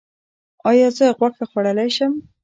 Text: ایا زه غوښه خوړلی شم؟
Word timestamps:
ایا 0.69 0.87
زه 0.97 1.05
غوښه 1.17 1.45
خوړلی 1.49 1.89
شم؟ 1.95 2.13